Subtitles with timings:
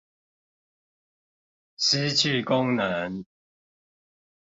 [1.77, 3.23] 失去功能